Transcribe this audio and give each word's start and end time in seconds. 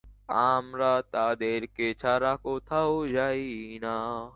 আমরা 0.51 0.91
তাদেরকে 1.11 1.85
ছাড়া 1.93 2.33
কোথাও 2.37 2.93
যাই 3.07 3.43
না। 3.81 3.95